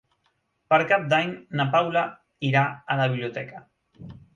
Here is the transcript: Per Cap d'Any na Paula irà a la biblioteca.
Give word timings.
Per 0.73 0.79
Cap 0.93 1.05
d'Any 1.11 1.29
na 1.61 1.69
Paula 1.77 2.05
irà 2.51 2.67
a 2.97 3.01
la 3.05 3.11
biblioteca. 3.15 3.69